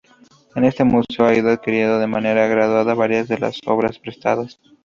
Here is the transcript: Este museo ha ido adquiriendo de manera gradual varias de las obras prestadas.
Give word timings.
Este 0.55 0.83
museo 0.83 1.27
ha 1.27 1.35
ido 1.35 1.51
adquiriendo 1.51 1.99
de 1.99 2.07
manera 2.07 2.47
gradual 2.47 2.95
varias 2.95 3.27
de 3.27 3.37
las 3.37 3.59
obras 3.67 3.99
prestadas. 3.99 4.59